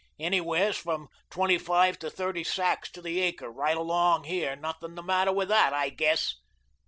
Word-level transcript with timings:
"Anywheres 0.19 0.77
from 0.79 1.09
twenty 1.29 1.59
five 1.59 1.99
to 1.99 2.09
thirty 2.09 2.43
sacks 2.43 2.89
to 2.93 3.03
the 3.03 3.19
acre 3.21 3.51
right 3.51 3.77
along 3.77 4.23
here; 4.23 4.55
nothing 4.55 4.95
the 4.95 5.03
matter 5.03 5.31
with 5.31 5.49
THAT 5.49 5.73
I 5.73 5.89
guess." 5.89 6.37